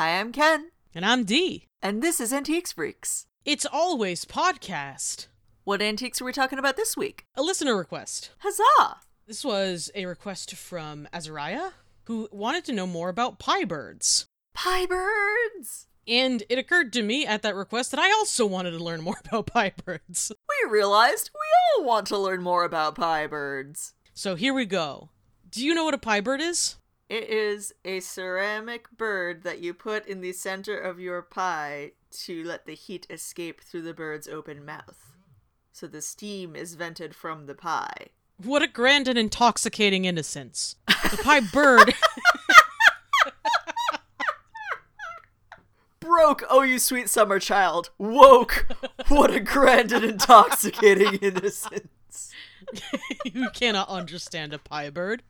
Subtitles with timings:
[0.00, 1.66] Hi, I'm Ken, And I'm Dee.
[1.82, 3.26] and this is Antiques Freaks.
[3.44, 5.26] It's always podcast.
[5.64, 7.26] What antiques are we talking about this week?
[7.34, 8.30] A listener request.
[8.38, 9.00] Huzzah!
[9.26, 11.72] This was a request from Azariah,
[12.04, 14.24] who wanted to know more about pie birds.
[14.54, 15.88] Pie birds!
[16.08, 19.20] And it occurred to me at that request that I also wanted to learn more
[19.22, 20.32] about pie birds.
[20.48, 23.92] We realized we all want to learn more about pie birds.
[24.14, 25.10] So here we go.
[25.50, 26.76] Do you know what a pie bird is?
[27.10, 31.90] It is a ceramic bird that you put in the center of your pie
[32.22, 35.16] to let the heat escape through the bird's open mouth.
[35.72, 38.10] So the steam is vented from the pie.
[38.36, 40.76] What a grand and intoxicating innocence.
[40.86, 41.94] The pie bird.
[45.98, 47.90] Broke, oh you sweet summer child.
[47.98, 48.68] Woke,
[49.08, 52.30] what a grand and intoxicating innocence.
[53.24, 55.24] you cannot understand a pie bird.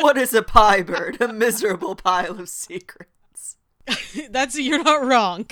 [0.00, 1.20] What is a pie bird?
[1.20, 3.56] A miserable pile of secrets.
[4.30, 5.46] That's you're not wrong.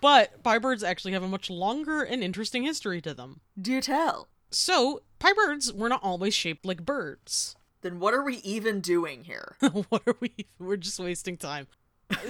[0.00, 3.40] but pie birds actually have a much longer and interesting history to them.
[3.60, 4.28] Do tell.
[4.50, 7.56] So, pie birds were not always shaped like birds.
[7.80, 9.56] Then what are we even doing here?
[9.88, 10.32] what are we?
[10.58, 11.68] We're just wasting time.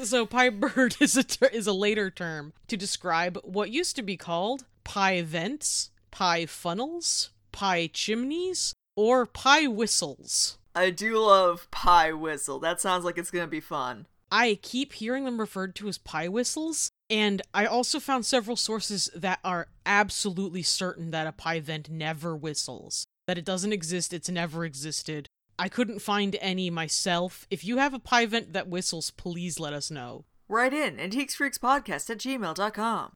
[0.03, 4.03] so, pie bird is a ter- is a later term to describe what used to
[4.03, 10.58] be called pie vents, pie funnels, pie chimneys, or pie whistles.
[10.75, 12.59] I do love pie whistle.
[12.59, 14.07] That sounds like it's gonna be fun.
[14.31, 19.11] I keep hearing them referred to as pie whistles, and I also found several sources
[19.15, 23.07] that are absolutely certain that a pie vent never whistles.
[23.27, 25.29] That it doesn't exist, it's never existed.
[25.59, 27.47] I couldn't find any myself.
[27.51, 30.25] If you have a pie vent that whistles, please let us know.
[30.49, 33.13] Write in antiquesfreakspodcast at gmail.com.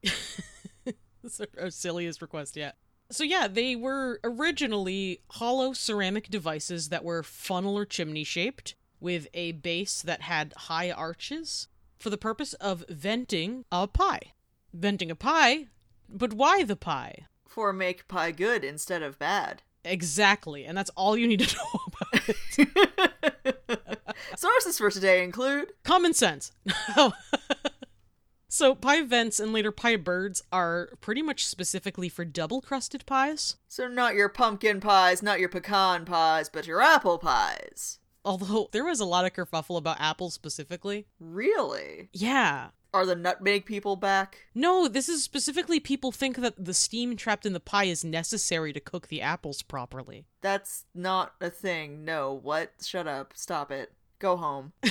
[1.23, 2.75] That's our silliest request yet.
[3.09, 9.27] So yeah, they were originally hollow ceramic devices that were funnel or chimney shaped with
[9.33, 11.67] a base that had high arches
[11.99, 14.33] for the purpose of venting a pie.
[14.73, 15.67] Venting a pie?
[16.09, 17.27] But why the pie?
[17.47, 19.61] For make pie good instead of bad.
[19.85, 23.89] Exactly, and that's all you need to know about it.
[24.37, 26.51] Sources for today include Common sense.
[28.53, 33.55] so, pie vents and later pie birds are pretty much specifically for double crusted pies.
[33.67, 37.97] so not your pumpkin pies, not your pecan pies, but your apple pies.
[38.23, 41.07] Although there was a lot of kerfuffle about apples specifically.
[41.19, 42.09] Really?
[42.13, 42.67] Yeah.
[42.93, 44.45] Are the nutmeg people back?
[44.53, 48.71] No, this is specifically people think that the steam trapped in the pie is necessary
[48.71, 50.27] to cook the apples properly.
[50.41, 52.05] That's not a thing.
[52.05, 52.73] No, what?
[52.83, 53.33] Shut up.
[53.35, 53.93] Stop it.
[54.19, 54.73] Go home.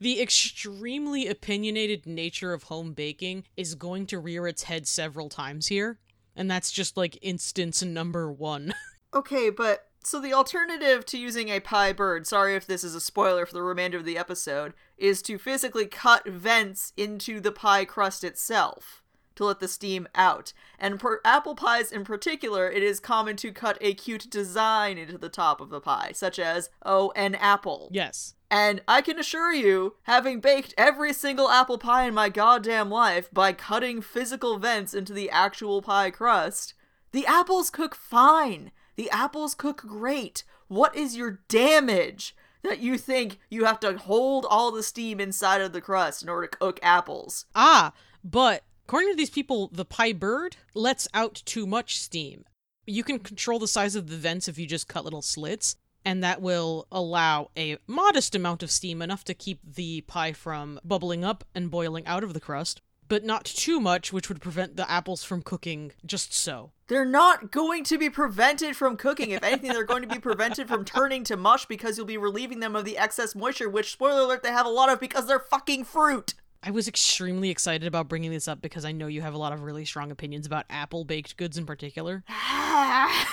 [0.00, 5.66] The extremely opinionated nature of home baking is going to rear its head several times
[5.66, 5.98] here.
[6.36, 8.74] And that's just like instance number one.
[9.12, 13.00] Okay, but so the alternative to using a pie bird, sorry if this is a
[13.00, 17.84] spoiler for the remainder of the episode, is to physically cut vents into the pie
[17.84, 19.03] crust itself
[19.36, 20.52] to let the steam out.
[20.78, 25.18] And for apple pies in particular, it is common to cut a cute design into
[25.18, 27.88] the top of the pie, such as, oh, an apple.
[27.92, 28.34] yes.
[28.50, 33.28] And I can assure you, having baked every single apple pie in my goddamn life
[33.32, 36.74] by cutting physical vents into the actual pie crust,
[37.10, 38.70] the apples cook fine.
[38.94, 40.44] The apples cook great.
[40.68, 45.60] What is your damage that you think you have to hold all the steam inside
[45.60, 47.46] of the crust in order to cook apples?
[47.56, 52.44] Ah, but according to these people, the pie bird lets out too much steam.
[52.86, 56.22] You can control the size of the vents if you just cut little slits, and
[56.22, 61.24] that will allow a modest amount of steam, enough to keep the pie from bubbling
[61.24, 64.90] up and boiling out of the crust, but not too much, which would prevent the
[64.90, 66.72] apples from cooking just so.
[66.88, 69.30] They're not going to be prevented from cooking.
[69.30, 72.60] If anything, they're going to be prevented from turning to mush because you'll be relieving
[72.60, 75.38] them of the excess moisture, which, spoiler alert, they have a lot of because they're
[75.38, 76.34] fucking fruit.
[76.66, 79.52] I was extremely excited about bringing this up because I know you have a lot
[79.52, 82.24] of really strong opinions about apple baked goods in particular.
[82.28, 83.26] I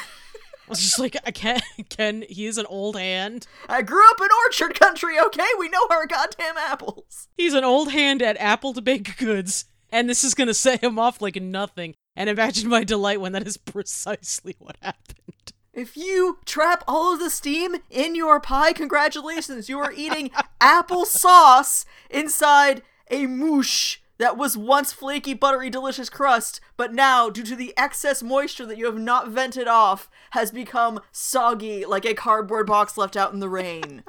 [0.67, 3.47] was just like, I can't, Ken, he is an old hand.
[3.69, 5.47] I grew up in orchard country, okay?
[5.57, 7.29] We know our goddamn apples.
[7.37, 9.63] He's an old hand at apple to bake goods,
[9.93, 11.95] and this is gonna set him off like nothing.
[12.17, 15.53] And imagine my delight when that is precisely what happened.
[15.73, 21.05] If you trap all of the steam in your pie, congratulations, you are eating apple
[21.05, 27.55] sauce inside a mouche that was once flaky, buttery, delicious crust, but now, due to
[27.55, 32.67] the excess moisture that you have not vented off, has become soggy like a cardboard
[32.67, 34.03] box left out in the rain.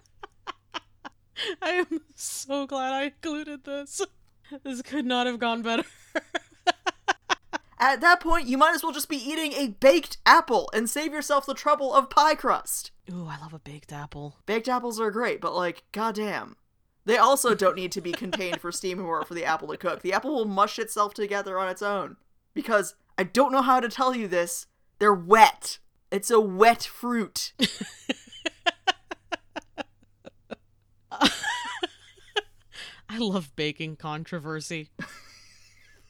[1.62, 4.02] I am so glad I included this.
[4.62, 5.84] This could not have gone better.
[7.82, 11.12] At that point, you might as well just be eating a baked apple and save
[11.12, 12.92] yourself the trouble of pie crust.
[13.10, 14.36] Ooh, I love a baked apple.
[14.46, 16.54] Baked apples are great, but like, goddamn.
[17.04, 20.02] They also don't need to be contained for steam or for the apple to cook.
[20.02, 22.16] The apple will mush itself together on its own.
[22.54, 24.66] Because I don't know how to tell you this,
[24.98, 25.78] they're wet.
[26.10, 27.52] It's a wet fruit.
[33.08, 34.88] I love baking controversy.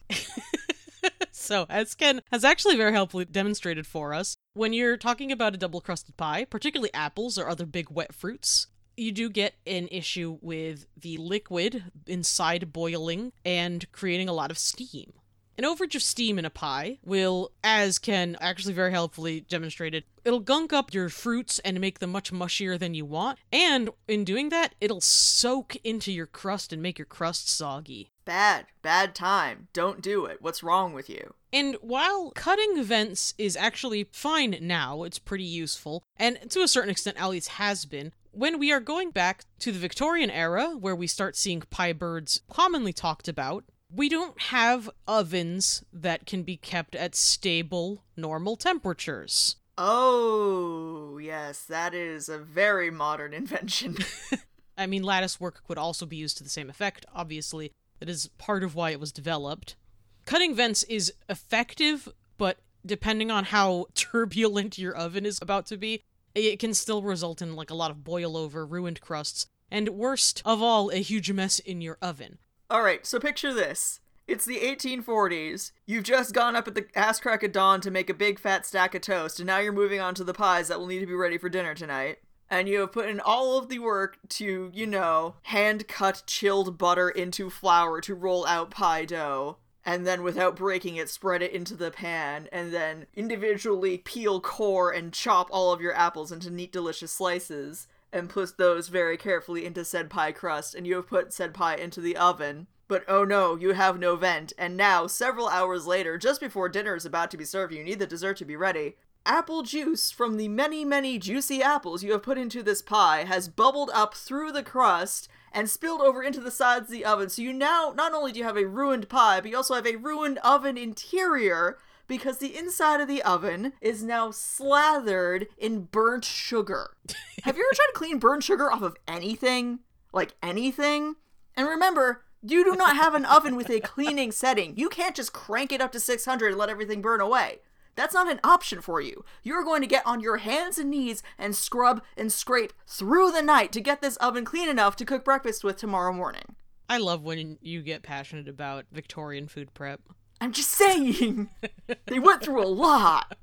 [1.32, 5.58] so, as Ken has actually very helpfully demonstrated for us, when you're talking about a
[5.58, 10.38] double crusted pie, particularly apples or other big wet fruits, you do get an issue
[10.40, 15.12] with the liquid inside boiling and creating a lot of steam.
[15.58, 20.40] An overage of steam in a pie will, as Ken actually very helpfully demonstrated, it'll
[20.40, 23.38] gunk up your fruits and make them much mushier than you want.
[23.52, 28.12] And in doing that, it'll soak into your crust and make your crust soggy.
[28.24, 29.68] Bad, bad time.
[29.74, 30.40] Don't do it.
[30.40, 31.34] What's wrong with you?
[31.52, 36.90] And while cutting vents is actually fine now, it's pretty useful, and to a certain
[36.90, 40.96] extent, at least has been, when we are going back to the Victorian era, where
[40.96, 43.64] we start seeing pie birds commonly talked about,
[43.94, 49.56] we don't have ovens that can be kept at stable, normal temperatures.
[49.76, 53.99] Oh, yes, that is a very modern invention.
[54.78, 57.73] I mean, lattice work could also be used to the same effect, obviously.
[58.00, 59.76] That is part of why it was developed.
[60.25, 62.08] Cutting vents is effective,
[62.38, 66.02] but depending on how turbulent your oven is about to be,
[66.34, 70.43] it can still result in like a lot of boil over, ruined crusts, and worst
[70.44, 72.38] of all, a huge mess in your oven.
[72.70, 74.00] All right, so picture this.
[74.29, 75.73] It's the 1840s.
[75.84, 78.64] You've just gone up at the ass crack of dawn to make a big fat
[78.64, 81.06] stack of toast, and now you're moving on to the pies that will need to
[81.06, 82.19] be ready for dinner tonight.
[82.49, 86.78] And you have put in all of the work to, you know, hand cut chilled
[86.78, 89.56] butter into flour to roll out pie dough.
[89.84, 94.93] And then, without breaking it, spread it into the pan, and then individually peel core
[94.93, 99.64] and chop all of your apples into neat, delicious slices and put those very carefully
[99.64, 102.67] into said pie crust, and you have put said pie into the oven.
[102.87, 106.94] But oh no, you have no vent, and now, several hours later, just before dinner
[106.94, 108.96] is about to be served, you need the dessert to be ready.
[109.25, 113.49] Apple juice from the many, many juicy apples you have put into this pie has
[113.49, 117.28] bubbled up through the crust and spilled over into the sides of the oven.
[117.28, 119.87] So you now, not only do you have a ruined pie, but you also have
[119.87, 121.78] a ruined oven interior
[122.08, 126.90] because the inside of the oven is now slathered in burnt sugar.
[127.44, 129.81] Have you ever tried to clean burnt sugar off of anything?
[130.12, 131.16] Like anything?
[131.56, 134.76] And remember, you do not have an oven with a cleaning setting.
[134.76, 137.60] You can't just crank it up to 600 and let everything burn away.
[137.94, 139.24] That's not an option for you.
[139.42, 143.42] You're going to get on your hands and knees and scrub and scrape through the
[143.42, 146.56] night to get this oven clean enough to cook breakfast with tomorrow morning.
[146.88, 150.00] I love when you get passionate about Victorian food prep.
[150.40, 151.50] I'm just saying,
[152.06, 153.36] they went through a lot.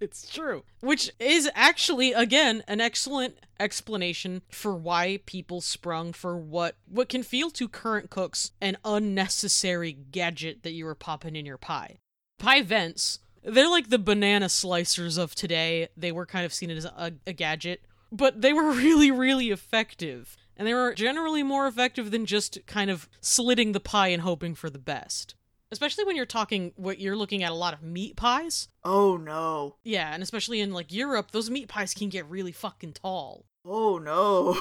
[0.00, 0.64] It's true.
[0.80, 7.22] Which is actually, again, an excellent explanation for why people sprung for what what can
[7.22, 11.96] feel to current cooks an unnecessary gadget that you were popping in your pie.
[12.38, 15.88] Pie vents, they're like the banana slicers of today.
[15.96, 20.36] They were kind of seen as a, a gadget, but they were really, really effective.
[20.56, 24.54] And they were generally more effective than just kind of slitting the pie and hoping
[24.54, 25.34] for the best
[25.74, 28.68] especially when you're talking what you're looking at a lot of meat pies.
[28.84, 29.76] Oh no.
[29.82, 33.44] Yeah, and especially in like Europe, those meat pies can get really fucking tall.
[33.64, 34.60] Oh no.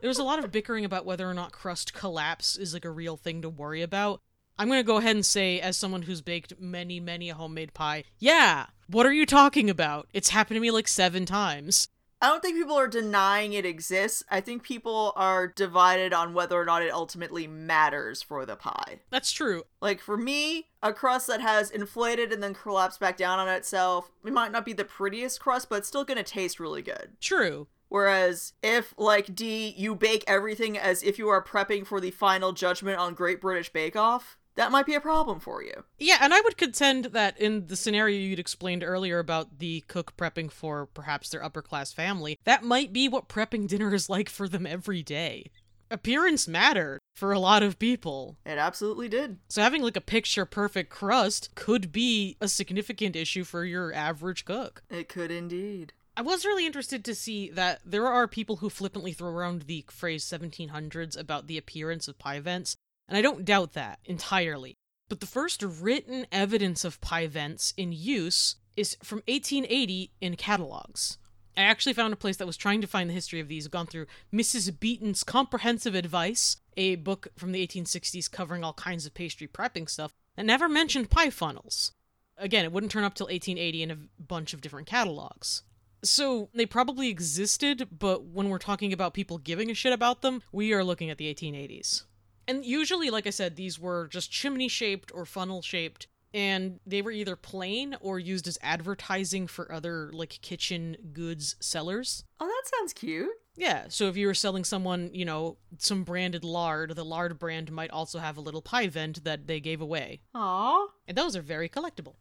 [0.00, 2.90] there was a lot of bickering about whether or not crust collapse is like a
[2.90, 4.20] real thing to worry about.
[4.58, 7.74] I'm going to go ahead and say, as someone who's baked many, many a homemade
[7.74, 10.08] pie, yeah, what are you talking about?
[10.12, 11.88] It's happened to me like seven times.
[12.20, 14.24] I don't think people are denying it exists.
[14.28, 18.98] I think people are divided on whether or not it ultimately matters for the pie.
[19.10, 19.62] That's true.
[19.80, 24.10] Like for me, a crust that has inflated and then collapsed back down on itself,
[24.26, 27.12] it might not be the prettiest crust, but it's still going to taste really good.
[27.20, 27.68] True.
[27.88, 32.52] Whereas if, like D, you bake everything as if you are prepping for the final
[32.52, 35.84] judgment on Great British Bake Off, that might be a problem for you.
[35.98, 40.16] Yeah, and I would contend that in the scenario you'd explained earlier about the cook
[40.16, 44.28] prepping for perhaps their upper class family, that might be what prepping dinner is like
[44.28, 45.50] for them every day.
[45.90, 48.36] Appearance mattered for a lot of people.
[48.44, 49.38] It absolutely did.
[49.48, 54.44] So having like a picture perfect crust could be a significant issue for your average
[54.44, 54.82] cook.
[54.90, 55.92] It could indeed.
[56.18, 59.84] I was really interested to see that there are people who flippantly throw around the
[59.88, 62.74] phrase 1700s about the appearance of pie vents,
[63.08, 64.76] and I don't doubt that entirely.
[65.08, 71.18] But the first written evidence of pie vents in use is from 1880 in catalogs.
[71.56, 73.86] I actually found a place that was trying to find the history of these, gone
[73.86, 74.78] through Mrs.
[74.78, 80.14] Beeton's Comprehensive Advice, a book from the 1860s covering all kinds of pastry prepping stuff,
[80.36, 81.92] that never mentioned pie funnels.
[82.36, 85.62] Again, it wouldn't turn up till 1880 in a bunch of different catalogs.
[86.04, 90.42] So they probably existed, but when we're talking about people giving a shit about them,
[90.52, 92.04] we are looking at the 1880s.
[92.48, 97.02] And usually, like I said, these were just chimney shaped or funnel shaped, and they
[97.02, 102.24] were either plain or used as advertising for other, like, kitchen goods sellers.
[102.40, 103.30] Oh, that sounds cute.
[103.54, 107.70] Yeah, so if you were selling someone, you know, some branded lard, the lard brand
[107.70, 110.20] might also have a little pie vent that they gave away.
[110.34, 110.86] Aw.
[111.06, 112.14] And those are very collectible.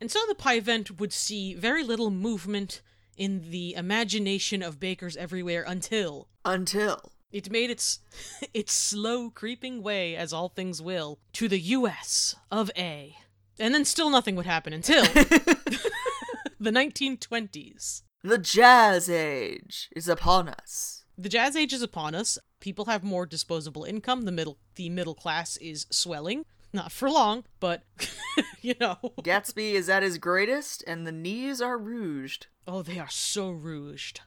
[0.00, 2.82] And so the pie vent would see very little movement
[3.16, 7.12] in the imagination of bakers everywhere until Until.
[7.32, 8.00] It made its
[8.54, 13.16] its slow creeping way, as all things will, to the US of A.
[13.58, 18.02] And then still nothing would happen until the 1920s.
[18.22, 20.98] The Jazz Age is upon us.
[21.20, 22.38] The jazz age is upon us.
[22.60, 24.22] People have more disposable income.
[24.22, 26.44] The middle the middle class is swelling.
[26.72, 27.82] Not for long, but
[28.60, 28.98] you know.
[29.22, 32.46] Gatsby is at his greatest, and the knees are rouged.
[32.68, 34.20] Oh, they are so rouged.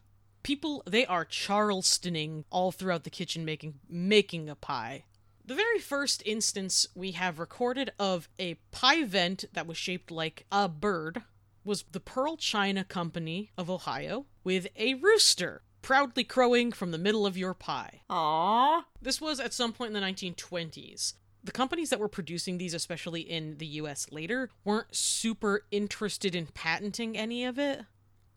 [0.44, 5.06] People they are charlestoning all throughout the kitchen making making a pie.
[5.46, 10.46] The very first instance we have recorded of a pie vent that was shaped like
[10.52, 11.24] a bird
[11.64, 17.26] was the Pearl China Company of Ohio with a rooster proudly crowing from the middle
[17.26, 18.02] of your pie.
[18.10, 18.84] Aww.
[19.02, 21.14] This was at some point in the 1920s.
[21.44, 26.48] The companies that were producing these, especially in the US later, weren't super interested in
[26.48, 27.82] patenting any of it.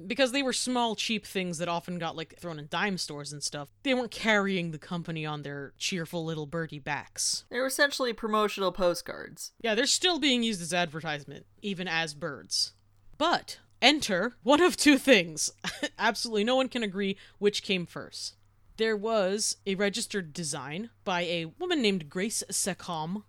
[0.05, 3.43] Because they were small, cheap things that often got like thrown in dime stores and
[3.43, 3.69] stuff.
[3.83, 7.45] They weren't carrying the company on their cheerful little birdie backs.
[7.51, 9.53] They were essentially promotional postcards.
[9.61, 12.73] Yeah, they're still being used as advertisement, even as birds.
[13.19, 15.53] But enter one of two things.
[15.99, 18.37] Absolutely no one can agree which came first.
[18.77, 23.23] There was a registered design by a woman named Grace Secom,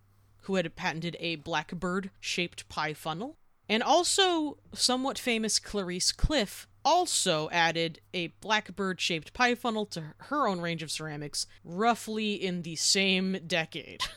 [0.43, 3.37] who had patented a blackbird shaped pie funnel.
[3.67, 10.47] And also, somewhat famous Clarice Cliff also added a blackbird shaped pie funnel to her
[10.47, 14.01] own range of ceramics, roughly in the same decade.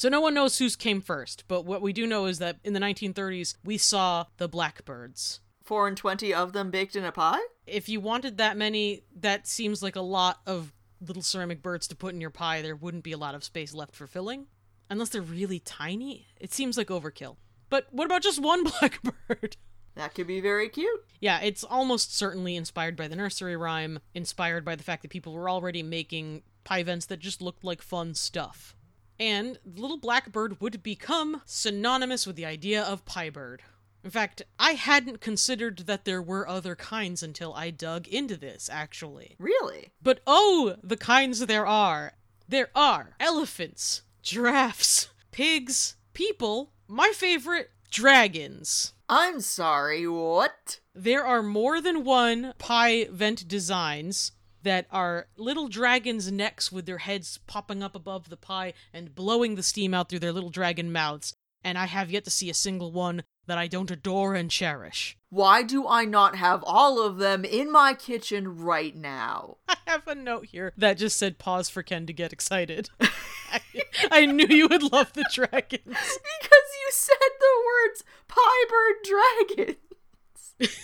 [0.00, 2.72] So no one knows whose came first, but what we do know is that in
[2.72, 5.40] the 1930s, we saw the blackbirds.
[5.62, 7.42] Four and twenty of them baked in a pie?
[7.66, 11.96] If you wanted that many, that seems like a lot of little ceramic birds to
[11.96, 12.62] put in your pie.
[12.62, 14.46] There wouldn't be a lot of space left for filling.
[14.88, 17.36] Unless they're really tiny, it seems like overkill.
[17.70, 19.56] But what about just one blackbird?
[19.94, 21.04] That could be very cute.
[21.20, 25.32] Yeah, it's almost certainly inspired by the nursery rhyme, inspired by the fact that people
[25.32, 28.74] were already making pie vents that just looked like fun stuff.
[29.18, 33.62] And the little blackbird would become synonymous with the idea of pie bird.
[34.02, 38.70] In fact, I hadn't considered that there were other kinds until I dug into this,
[38.72, 39.36] actually.
[39.38, 39.92] Really?
[40.02, 42.14] But oh, the kinds there are!
[42.48, 48.92] There are elephants, giraffes, pigs, people, my favorite, dragons.
[49.08, 50.80] I'm sorry, what?
[50.94, 54.32] There are more than one pie vent designs
[54.62, 59.54] that are little dragons' necks with their heads popping up above the pie and blowing
[59.54, 61.32] the steam out through their little dragon mouths,
[61.64, 65.16] and I have yet to see a single one that I don't adore and cherish.
[65.30, 69.56] Why do I not have all of them in my kitchen right now?
[69.68, 72.90] I have a note here that just said pause for Ken to get excited.
[73.50, 73.60] I,
[74.10, 75.82] I knew you would love the dragons.
[76.40, 79.76] Because you said the words pie bird
[80.56, 80.76] dragons.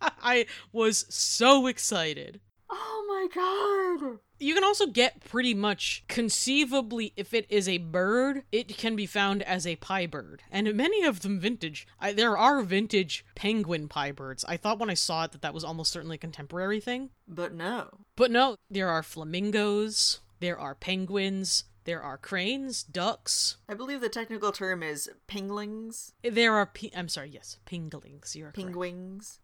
[0.22, 2.40] I was so excited.
[2.70, 4.18] Oh my god.
[4.38, 9.04] You can also get pretty much conceivably, if it is a bird, it can be
[9.04, 10.42] found as a pie bird.
[10.50, 11.86] And many of them vintage.
[12.00, 14.44] I, there are vintage penguin pie birds.
[14.48, 17.10] I thought when I saw it that that was almost certainly a contemporary thing.
[17.28, 17.98] But no.
[18.16, 24.08] But no, there are flamingos, there are penguins, there are cranes, ducks, I believe the
[24.08, 26.12] technical term is pinglings.
[26.22, 28.34] there are, pe- I'm sorry, yes, pinglings.
[28.34, 28.70] You're correct.
[28.72, 29.38] Pingwings.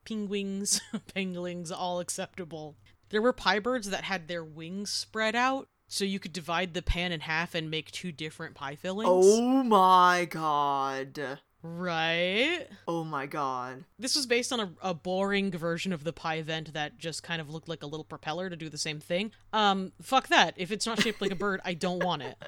[1.14, 2.76] Penguins, all acceptable.
[3.10, 6.82] There were pie birds that had their wings spread out, so you could divide the
[6.82, 9.08] pan in half and make two different pie fillings.
[9.10, 11.38] Oh my god.
[11.62, 12.66] Right?
[12.86, 13.84] Oh my god.
[13.98, 17.40] This was based on a, a boring version of the pie vent that just kind
[17.40, 19.32] of looked like a little propeller to do the same thing.
[19.52, 20.54] Um, fuck that.
[20.56, 22.36] If it's not shaped like a bird, I don't want it.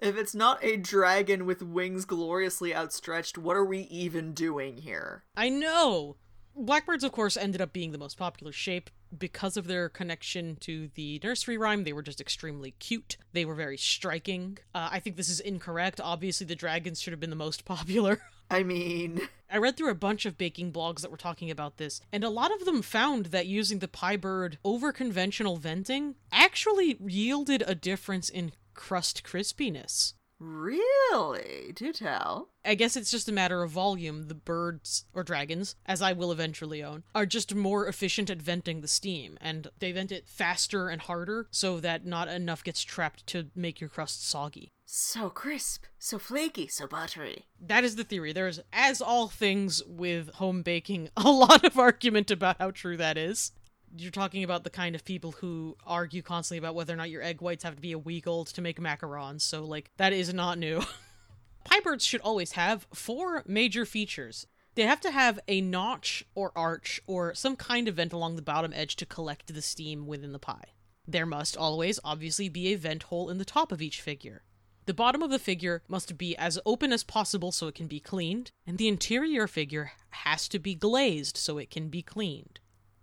[0.00, 5.24] If it's not a dragon with wings gloriously outstretched, what are we even doing here?
[5.36, 6.14] I know.
[6.58, 10.88] Blackbirds, of course, ended up being the most popular shape because of their connection to
[10.94, 11.84] the nursery rhyme.
[11.84, 13.16] They were just extremely cute.
[13.32, 14.58] They were very striking.
[14.74, 16.00] Uh, I think this is incorrect.
[16.00, 18.20] Obviously, the dragons should have been the most popular.
[18.50, 22.00] I mean, I read through a bunch of baking blogs that were talking about this,
[22.10, 26.96] and a lot of them found that using the pie bird over conventional venting actually
[27.04, 30.14] yielded a difference in crust crispiness.
[30.38, 31.72] Really?
[31.74, 32.48] Do tell.
[32.64, 34.28] I guess it's just a matter of volume.
[34.28, 38.80] The birds, or dragons, as I will eventually own, are just more efficient at venting
[38.80, 43.26] the steam, and they vent it faster and harder so that not enough gets trapped
[43.28, 44.70] to make your crust soggy.
[44.84, 47.46] So crisp, so flaky, so buttery.
[47.60, 48.32] That is the theory.
[48.32, 53.18] There's, as all things with home baking, a lot of argument about how true that
[53.18, 53.52] is.
[53.96, 57.22] You're talking about the kind of people who argue constantly about whether or not your
[57.22, 60.32] egg whites have to be a week old to make macarons, so, like, that is
[60.32, 60.82] not new.
[61.64, 64.46] Pie birds should always have four major features.
[64.74, 68.42] They have to have a notch or arch or some kind of vent along the
[68.42, 70.72] bottom edge to collect the steam within the pie.
[71.06, 74.44] There must always, obviously, be a vent hole in the top of each figure.
[74.86, 78.00] The bottom of the figure must be as open as possible so it can be
[78.00, 82.60] cleaned, and the interior figure has to be glazed so it can be cleaned.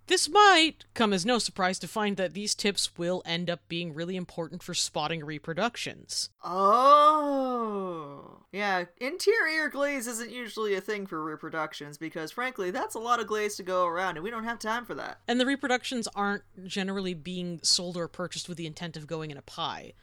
[0.07, 3.93] This might come as no surprise to find that these tips will end up being
[3.93, 6.29] really important for spotting reproductions.
[6.43, 8.41] Oh.
[8.51, 13.27] Yeah, interior glaze isn't usually a thing for reproductions because, frankly, that's a lot of
[13.27, 15.19] glaze to go around and we don't have time for that.
[15.27, 19.38] And the reproductions aren't generally being sold or purchased with the intent of going in
[19.38, 19.93] a pie.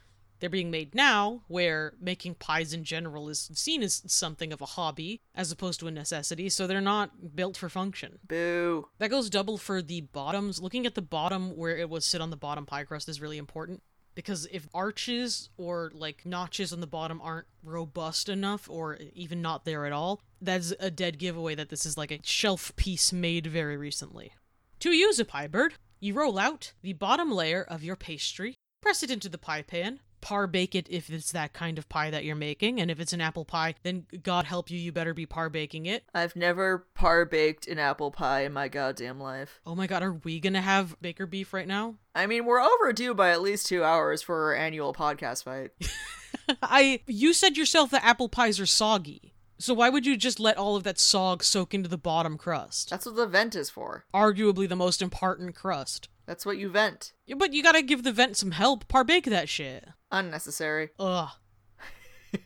[0.42, 4.66] They're being made now, where making pies in general is seen as something of a
[4.66, 8.18] hobby as opposed to a necessity, so they're not built for function.
[8.26, 8.88] Boo.
[8.98, 10.60] That goes double for the bottoms.
[10.60, 13.38] Looking at the bottom where it would sit on the bottom pie crust is really
[13.38, 13.84] important
[14.16, 19.64] because if arches or like notches on the bottom aren't robust enough or even not
[19.64, 23.46] there at all, that's a dead giveaway that this is like a shelf piece made
[23.46, 24.32] very recently.
[24.80, 29.04] To use a pie bird, you roll out the bottom layer of your pastry, press
[29.04, 32.24] it into the pie pan, par bake it if it's that kind of pie that
[32.24, 35.26] you're making, and if it's an apple pie, then God help you, you better be
[35.26, 36.04] par baking it.
[36.14, 39.60] I've never par baked an apple pie in my goddamn life.
[39.66, 41.96] Oh my god, are we gonna have baker beef right now?
[42.14, 45.72] I mean, we're overdue by at least two hours for our annual podcast fight.
[46.62, 49.34] I you said yourself that apple pies are soggy.
[49.58, 52.90] So why would you just let all of that sog soak into the bottom crust?
[52.90, 54.06] That's what the vent is for.
[54.12, 56.08] Arguably the most important crust.
[56.32, 57.12] That's what you vent.
[57.26, 58.88] Yeah, but you gotta give the vent some help.
[58.88, 59.86] Parbake that shit.
[60.10, 60.88] Unnecessary.
[60.98, 61.28] Ugh.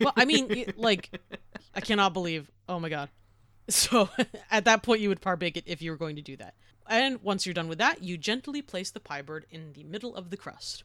[0.00, 1.20] well, I mean, it- like,
[1.72, 2.50] I cannot believe.
[2.68, 3.10] Oh my god.
[3.68, 4.08] So
[4.50, 6.54] at that point, you would parbake it if you were going to do that.
[6.88, 10.16] And once you're done with that, you gently place the pie bird in the middle
[10.16, 10.82] of the crust.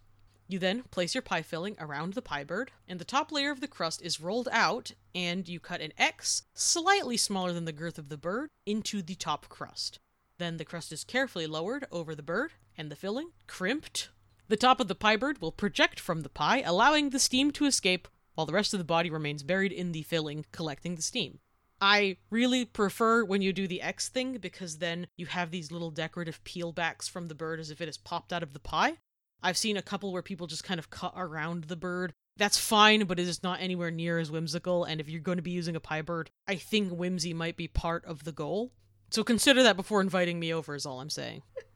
[0.47, 3.61] You then place your pie filling around the pie bird, and the top layer of
[3.61, 7.97] the crust is rolled out, and you cut an X, slightly smaller than the girth
[7.97, 9.97] of the bird, into the top crust.
[10.37, 14.09] Then the crust is carefully lowered over the bird, and the filling crimped.
[14.47, 17.65] The top of the pie bird will project from the pie, allowing the steam to
[17.65, 21.39] escape, while the rest of the body remains buried in the filling, collecting the steam.
[21.81, 25.89] I really prefer when you do the X thing because then you have these little
[25.89, 28.97] decorative peelbacks from the bird as if it has popped out of the pie.
[29.41, 32.13] I've seen a couple where people just kind of cut around the bird.
[32.37, 34.83] That's fine, but it is not anywhere near as whimsical.
[34.83, 37.67] And if you're going to be using a pie bird, I think whimsy might be
[37.67, 38.71] part of the goal.
[39.09, 41.41] So consider that before inviting me over, is all I'm saying.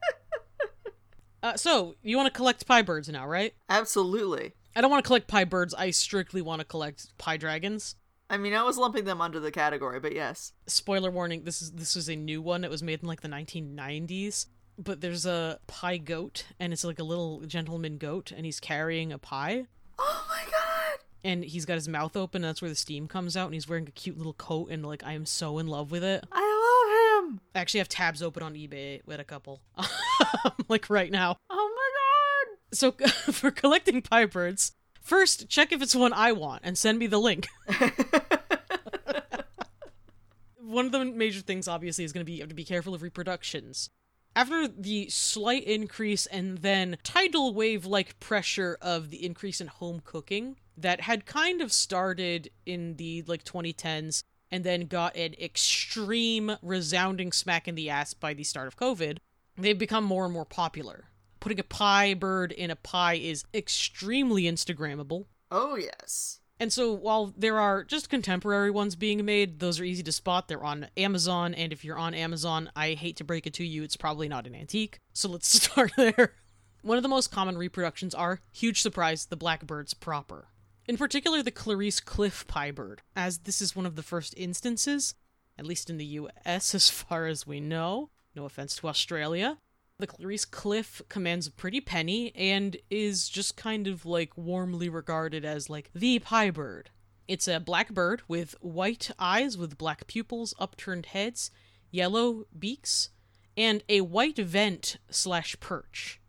[1.45, 3.53] uh, so, you want to collect pie birds now, right?
[3.69, 4.53] Absolutely.
[4.75, 7.95] I don't want to collect pie birds, I strictly want to collect pie dragons.
[8.29, 10.53] I mean, I was lumping them under the category, but yes.
[10.65, 13.27] spoiler warning this is this is a new one it was made in like the
[13.27, 18.59] 1990s but there's a pie goat and it's like a little gentleman goat and he's
[18.59, 19.65] carrying a pie
[19.99, 20.99] Oh my god!
[21.23, 23.69] and he's got his mouth open and that's where the steam comes out and he's
[23.69, 26.54] wearing a cute little coat and like i am so in love with it I
[27.25, 29.61] love i actually have tabs open on ebay with a couple.
[30.45, 31.35] Um, like right now.
[31.49, 31.89] Oh my
[32.51, 32.77] god!
[32.77, 32.91] so
[33.33, 37.19] for collecting pie birds first check if it's one i want and send me the
[37.19, 37.47] link.
[40.75, 42.93] One of the major things obviously is going to be you have to be careful
[42.93, 43.89] of reproductions.
[44.35, 50.01] After the slight increase and then tidal wave like pressure of the increase in home
[50.03, 56.57] cooking that had kind of started in the like 2010s and then got an extreme
[56.61, 59.17] resounding smack in the ass by the start of covid
[59.57, 61.05] they've become more and more popular
[61.39, 66.39] putting a pie bird in a pie is extremely instagrammable oh yes.
[66.59, 70.47] and so while there are just contemporary ones being made, those are easy to spot.
[70.47, 73.83] They're on Amazon, and if you're on Amazon, I hate to break it to you,
[73.83, 74.99] it's probably not an antique.
[75.13, 76.33] So let's start there.
[76.81, 80.47] One of the most common reproductions are, huge surprise, the blackbirds proper.
[80.87, 85.15] In particular, the Clarice Cliff pie bird, as this is one of the first instances,
[85.57, 89.57] at least in the US as far as we know, no offense to Australia,
[89.97, 95.45] the Clarice Cliff commands a pretty penny and is just kind of like warmly regarded
[95.45, 96.89] as like the pie bird.
[97.27, 101.49] It's a black bird with white eyes with black pupils, upturned heads,
[101.89, 103.09] yellow beaks,
[103.57, 106.19] and a white vent slash perch.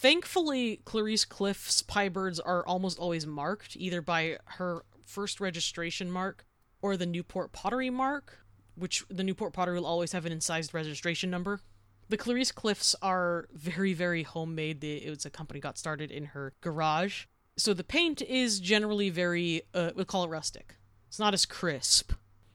[0.00, 6.46] Thankfully, Clarice Cliff's pie birds are almost always marked, either by her first registration mark
[6.80, 8.38] or the Newport Pottery mark,
[8.76, 11.60] which the Newport Pottery will always have an incised registration number.
[12.08, 14.82] The Clarice Cliffs are very, very homemade.
[14.82, 17.26] It was a company got started in her garage.
[17.58, 20.76] So the paint is generally very, uh, we'll call it rustic.
[21.08, 22.12] It's not as crisp.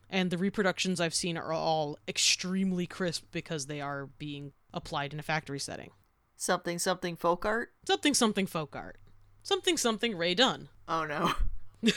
[0.10, 5.20] And the reproductions I've seen are all extremely crisp because they are being applied in
[5.20, 5.92] a factory setting.
[6.38, 7.72] Something something folk art?
[7.88, 8.98] Something something folk art.
[9.44, 10.70] Something something Rae Dunn.
[10.88, 11.34] Oh no.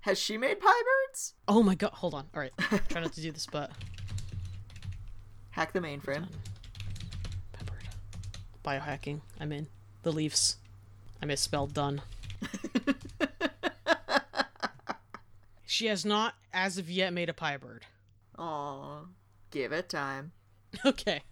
[0.00, 1.34] Has she made pie birds?
[1.46, 2.26] Oh my god, hold on.
[2.34, 2.52] All right.
[2.88, 3.70] Try not to do this, but
[5.50, 6.26] Hack the mainframe.
[7.52, 7.88] peppered.
[8.64, 9.20] Biohacking.
[9.40, 9.66] I'm in.
[10.02, 10.56] The Leafs.
[11.20, 12.00] I misspelled done.
[15.66, 17.84] she has not, as of yet, made a pie bird.
[18.38, 19.00] Aw.
[19.50, 20.32] Give it time.
[20.84, 21.22] Okay.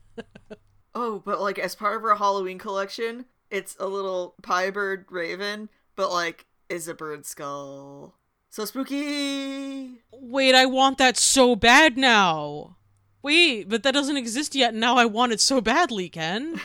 [0.99, 5.69] Oh, but like as part of her Halloween collection, it's a little pie bird raven,
[5.95, 8.15] but like is a bird skull.
[8.49, 10.01] So spooky.
[10.11, 12.79] Wait, I want that so bad now.
[13.23, 16.63] Wait, but that doesn't exist yet, and now I want it so badly, Ken.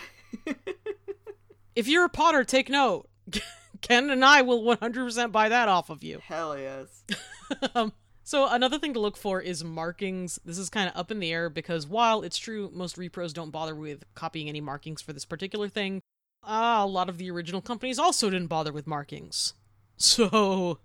[1.76, 3.10] if you're a Potter, take note.
[3.82, 6.20] Ken and I will 100% buy that off of you.
[6.24, 7.04] Hell yes.
[7.76, 7.92] um,
[8.24, 10.40] so another thing to look for is markings.
[10.46, 13.52] This is kind of up in the air because while it's true most repros don't
[13.52, 16.02] bother with copying any markings for this particular thing,
[16.44, 19.54] uh, a lot of the original companies also didn't bother with markings.
[19.98, 20.80] So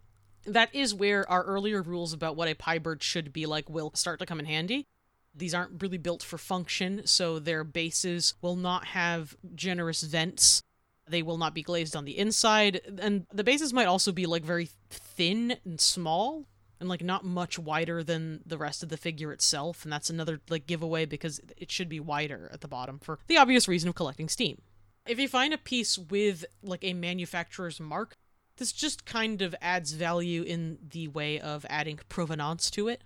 [0.44, 3.90] that is where our earlier rules about what a pie bird should be like will
[3.94, 4.87] start to come in handy.
[5.35, 10.62] These aren't really built for function, so their bases will not have generous vents.
[11.09, 14.44] They will not be glazed on the inside, and the bases might also be like
[14.44, 16.46] very thin and small
[16.81, 20.41] and like not much wider than the rest of the figure itself, and that's another
[20.49, 23.95] like giveaway because it should be wider at the bottom for the obvious reason of
[23.95, 24.61] collecting steam.
[25.07, 28.15] If you find a piece with like a manufacturer's mark,
[28.57, 33.03] this just kind of adds value in the way of adding provenance to it.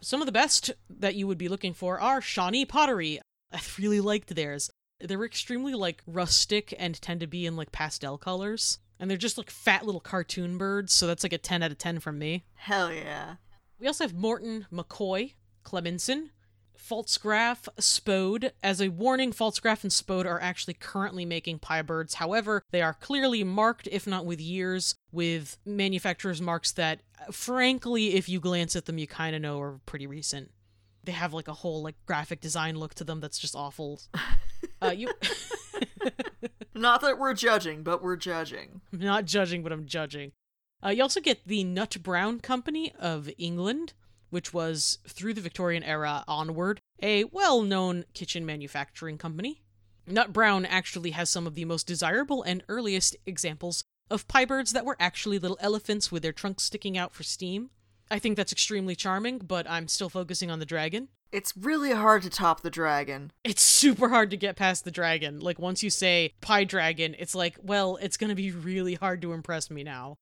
[0.00, 3.20] Some of the best that you would be looking for are Shawnee Pottery.
[3.52, 4.70] I really liked theirs.
[5.00, 8.78] They're extremely like rustic and tend to be in like pastel colors.
[9.00, 11.78] And they're just like fat little cartoon birds, so that's like a 10 out of
[11.78, 12.44] 10 from me.
[12.54, 13.36] Hell yeah.
[13.78, 15.34] We also have Morton McCoy,
[15.64, 16.30] Cleminson,
[16.78, 18.52] Pfaltzgraff, Spode.
[18.62, 22.14] As a warning, Pfaltzgraff and Spode are actually currently making pie birds.
[22.14, 28.28] However, they are clearly marked, if not with years, with manufacturers' marks that, frankly, if
[28.28, 30.50] you glance at them, you kind of know are pretty recent.
[31.04, 34.00] They have like a whole like graphic design look to them that's just awful.
[34.82, 35.08] Uh, you.
[36.78, 38.80] Not that we're judging, but we're judging.
[38.92, 40.32] Not judging, but I'm judging.
[40.84, 43.94] Uh, you also get the Nut Brown Company of England,
[44.30, 49.62] which was, through the Victorian era onward, a well known kitchen manufacturing company.
[50.06, 54.72] Nut Brown actually has some of the most desirable and earliest examples of pie birds
[54.72, 57.70] that were actually little elephants with their trunks sticking out for steam.
[58.10, 61.08] I think that's extremely charming, but I'm still focusing on the dragon.
[61.30, 63.32] It's really hard to top the dragon.
[63.44, 65.40] It's super hard to get past the dragon.
[65.40, 69.32] Like, once you say pie dragon, it's like, well, it's gonna be really hard to
[69.32, 70.16] impress me now.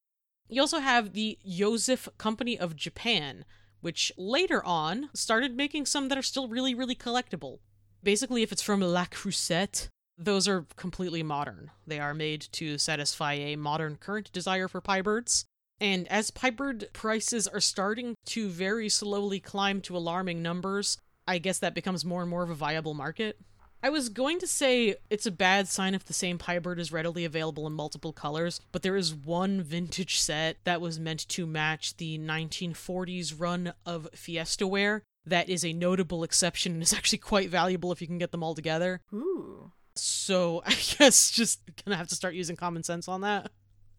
[0.49, 3.45] You also have the Joseph Company of Japan,
[3.81, 7.59] which later on started making some that are still really, really collectible.
[8.03, 9.89] Basically, if it's from Le Creuset,
[10.19, 11.71] those are completely modern.
[11.87, 15.45] They are made to satisfy a modern current desire for pie birds.
[15.81, 21.39] And as pie bird prices are starting to very slowly climb to alarming numbers, I
[21.39, 23.39] guess that becomes more and more of a viable market.
[23.83, 26.91] I was going to say it's a bad sign if the same pie bird is
[26.91, 31.47] readily available in multiple colors, but there is one vintage set that was meant to
[31.47, 37.19] match the 1940s run of Fiesta ware that is a notable exception and is actually
[37.19, 39.03] quite valuable if you can get them all together.
[39.13, 39.73] Ooh.
[39.95, 43.51] So I guess just gonna have to start using common sense on that.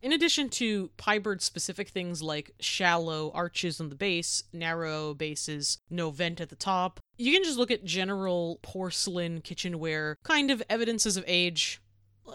[0.02, 5.80] In addition to pie bird specific things like shallow arches on the base, narrow bases,
[5.90, 10.62] no vent at the top, you can just look at general porcelain kitchenware kind of
[10.70, 11.82] evidences of age.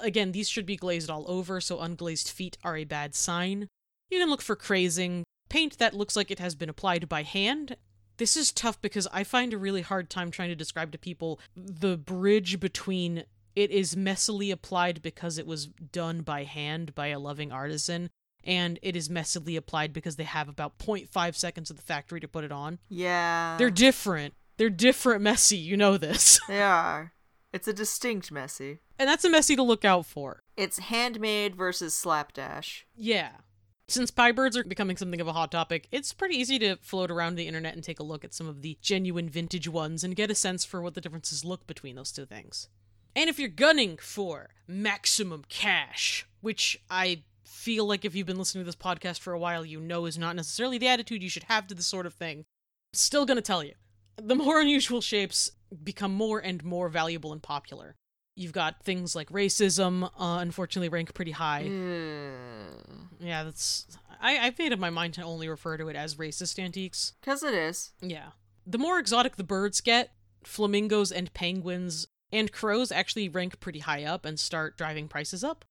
[0.02, 3.68] Again, these should be glazed all over, so unglazed feet are a bad sign.
[4.10, 7.76] You can look for crazing, paint that looks like it has been applied by hand.
[8.16, 11.40] This is tough because I find a really hard time trying to describe to people
[11.56, 17.18] the bridge between it is messily applied because it was done by hand by a
[17.18, 18.10] loving artisan,
[18.44, 22.28] and it is messily applied because they have about 0.5 seconds of the factory to
[22.28, 22.78] put it on.
[22.88, 23.56] Yeah.
[23.58, 24.34] They're different.
[24.56, 26.40] They're different messy, you know this.
[26.48, 27.12] They are.
[27.52, 28.80] It's a distinct messy.
[28.98, 30.42] And that's a messy to look out for.
[30.56, 32.86] It's handmade versus slapdash.
[32.96, 33.32] Yeah.
[33.88, 37.10] Since pie birds are becoming something of a hot topic, it's pretty easy to float
[37.10, 40.16] around the internet and take a look at some of the genuine vintage ones and
[40.16, 42.68] get a sense for what the differences look between those two things.
[43.14, 48.64] And if you're gunning for maximum cash, which I feel like if you've been listening
[48.64, 51.44] to this podcast for a while, you know is not necessarily the attitude you should
[51.44, 52.44] have to this sort of thing.
[52.92, 53.74] Still gonna tell you.
[54.16, 55.52] The more unusual shapes
[55.84, 57.96] become more and more valuable and popular.
[58.34, 61.70] You've got things like racism, uh, unfortunately, rank pretty high.
[63.20, 63.86] Yeah, that's.
[64.22, 67.12] I, I've made up my mind to only refer to it as racist antiques.
[67.20, 67.90] Because it is.
[68.00, 68.28] Yeah.
[68.66, 70.12] The more exotic the birds get,
[70.44, 75.64] flamingos and penguins and crows actually rank pretty high up and start driving prices up.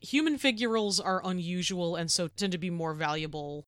[0.00, 3.66] Human figurals are unusual and so tend to be more valuable.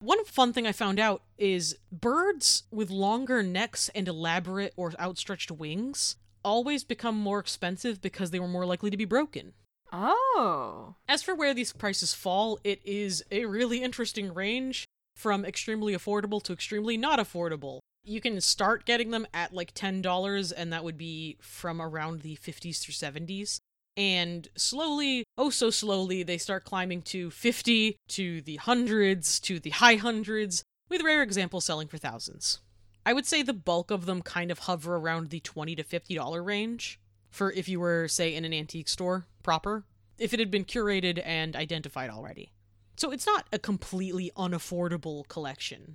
[0.00, 5.50] One fun thing I found out is birds with longer necks and elaborate or outstretched
[5.50, 9.54] wings always become more expensive because they were more likely to be broken.
[9.92, 10.96] Oh.
[11.08, 14.84] As for where these prices fall, it is a really interesting range
[15.16, 17.78] from extremely affordable to extremely not affordable.
[18.04, 22.36] You can start getting them at like $10, and that would be from around the
[22.36, 23.58] 50s through 70s.
[23.96, 29.70] And slowly, oh so slowly, they start climbing to 50, to the hundreds, to the
[29.70, 32.60] high hundreds, with rare examples selling for thousands.
[33.06, 36.44] I would say the bulk of them kind of hover around the 20 to $50
[36.44, 39.84] range for if you were, say, in an antique store proper,
[40.18, 42.52] if it had been curated and identified already.
[42.96, 45.94] So it's not a completely unaffordable collection.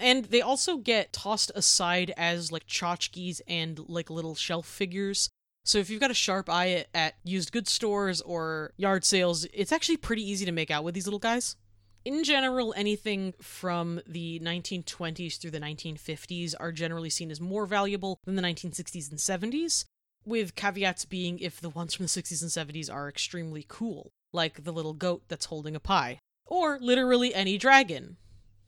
[0.00, 5.30] And they also get tossed aside as like tchotchkes and like little shelf figures.
[5.64, 9.72] So if you've got a sharp eye at used goods stores or yard sales, it's
[9.72, 11.56] actually pretty easy to make out with these little guys.
[12.04, 18.18] In general, anything from the 1920s through the 1950s are generally seen as more valuable
[18.26, 19.86] than the 1960s and 70s,
[20.26, 24.64] with caveats being if the ones from the 60s and 70s are extremely cool, like
[24.64, 28.18] the little goat that's holding a pie, or literally any dragon.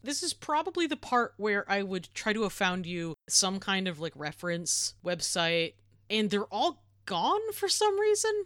[0.07, 3.89] This is probably the part where I would try to have found you some kind
[3.89, 5.73] of like reference website,
[6.09, 8.45] and they're all gone for some reason.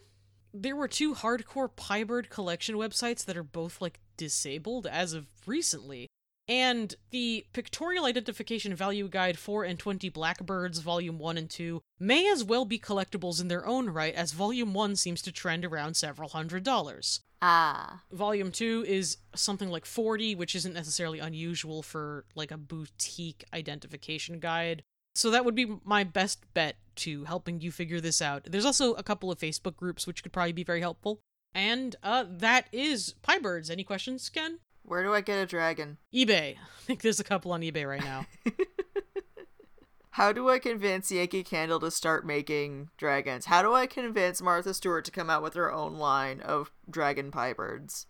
[0.55, 6.07] There were two hardcore Piebird collection websites that are both like disabled as of recently.
[6.51, 12.29] And the Pictorial Identification Value Guide 4 and 20 Blackbirds Volume 1 and 2 may
[12.29, 15.93] as well be collectibles in their own right, as Volume 1 seems to trend around
[15.93, 17.21] several hundred dollars.
[17.41, 18.01] Ah.
[18.11, 24.41] Volume 2 is something like 40, which isn't necessarily unusual for like a boutique identification
[24.41, 24.83] guide.
[25.15, 28.43] So that would be my best bet to helping you figure this out.
[28.43, 31.21] There's also a couple of Facebook groups which could probably be very helpful.
[31.55, 33.69] And uh that is Piebirds.
[33.69, 34.59] Any questions, Ken?
[34.83, 35.97] Where do I get a dragon?
[36.13, 36.57] eBay.
[36.81, 38.25] I think there's a couple on eBay right now.
[40.15, 43.45] How do I convince Yankee Candle to start making dragons?
[43.45, 47.31] How do I convince Martha Stewart to come out with her own line of dragon
[47.31, 48.07] piebirds?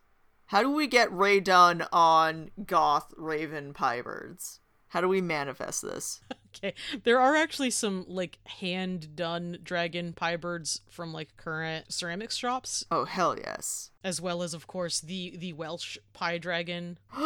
[0.47, 4.59] How do we get Rae Dunn on goth raven piebirds?
[4.89, 6.21] How do we manifest this?
[6.55, 6.73] Okay.
[7.03, 12.85] There are actually some like hand done dragon pie birds from like current ceramics shops,
[12.91, 13.91] Oh hell yes.
[14.03, 16.97] as well as of course the the Welsh pie dragon.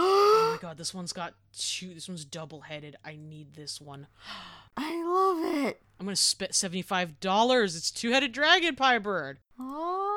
[0.48, 2.96] Oh my god, this one's got two this one's double headed.
[3.04, 4.08] I need this one.
[4.78, 5.82] I love it.
[6.00, 7.76] I'm gonna spit seventy five dollars.
[7.76, 9.40] It's two headed dragon pie bird.
[9.60, 10.12] Aww.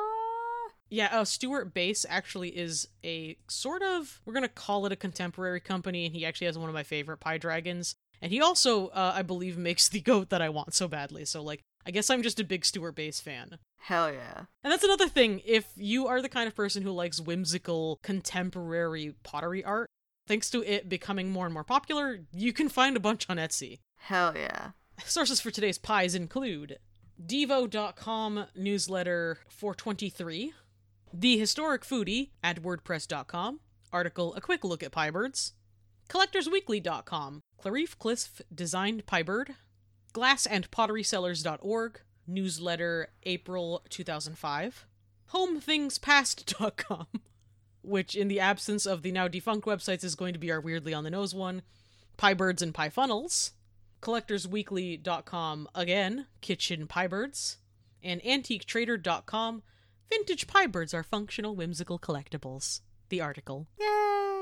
[0.91, 5.59] Yeah, uh, Stuart Base actually is a sort of we're gonna call it a contemporary
[5.59, 7.95] company, and he actually has one of my favorite pie dragons.
[8.21, 11.25] And he also, uh, I believe, makes the goat that I want so badly.
[11.25, 13.57] So like, I guess I'm just a big Stuart Base fan.
[13.77, 14.45] Hell yeah.
[14.63, 15.41] And that's another thing.
[15.45, 19.89] If you are the kind of person who likes whimsical contemporary pottery art,
[20.27, 23.79] thanks to it becoming more and more popular, you can find a bunch on Etsy.
[23.97, 24.71] Hell yeah.
[25.05, 26.77] Sources for today's pies include
[27.25, 30.53] Devo.com newsletter 423,
[31.13, 33.59] The Historic Foodie at WordPress.com,
[33.91, 35.53] article A Quick Look at Piebirds,
[36.09, 39.55] CollectorsWeekly.com, Clarice Cliff designed Piebird,
[40.13, 44.85] GlassandPotterySellers.org, newsletter April 2005,
[45.33, 47.07] HomeThingsPast.com,
[47.81, 50.93] which in the absence of the now defunct websites is going to be our weirdly
[50.93, 51.61] on the nose one,
[52.17, 53.51] Piebirds and Pie Funnels,
[54.01, 57.57] collectorsweekly.com again, kitchen piebirds,
[58.01, 59.63] and antiquetrader.com,
[60.09, 62.79] vintage piebirds are functional whimsical collectibles.
[63.09, 63.67] The article.
[63.79, 64.38] Yay!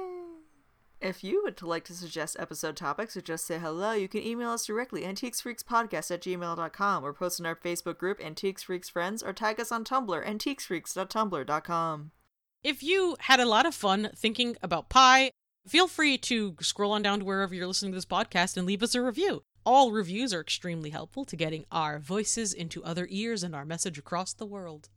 [0.99, 4.49] If you would like to suggest episode topics or just say hello, you can email
[4.49, 9.31] us directly, antiquesfreakspodcast at gmail.com, or post in our Facebook group, Antiques Freaks Friends, or
[9.31, 12.11] tag us on Tumblr, antiquesfreaks.tumblr.com.
[12.63, 15.29] If you had a lot of fun thinking about pie,
[15.67, 18.81] feel free to scroll on down to wherever you're listening to this podcast and leave
[18.81, 19.43] us a review.
[19.63, 23.99] All reviews are extremely helpful to getting our voices into other ears and our message
[23.99, 24.89] across the world.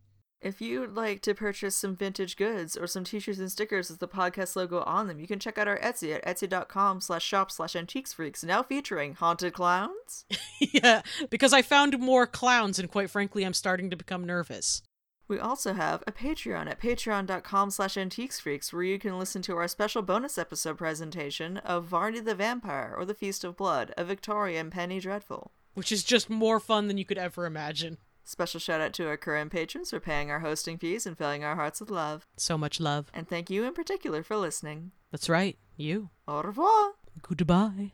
[0.43, 4.09] If you'd like to purchase some vintage goods or some t-shirts and stickers with the
[4.09, 7.75] podcast logo on them, you can check out our Etsy at etsy.com slash shop slash
[7.75, 10.25] antiquesfreaks, now featuring haunted clowns,
[10.59, 14.81] yeah, because I found more clowns and quite frankly, I'm starting to become nervous.
[15.29, 19.69] We also have a Patreon at patreon.com slash antiquesfreaks where you can listen to our
[19.69, 24.71] special bonus episode presentation of Varney the Vampire or the Feast of Blood, a Victorian
[24.71, 25.53] Penny Dreadful.
[25.75, 27.99] Which is just more fun than you could ever imagine.
[28.31, 31.57] Special shout out to our current patrons for paying our hosting fees and filling our
[31.57, 32.29] hearts with love.
[32.37, 33.11] So much love.
[33.13, 34.93] And thank you in particular for listening.
[35.11, 35.59] That's right.
[35.77, 36.11] You.
[36.29, 36.93] Au revoir.
[37.23, 37.91] Goodbye.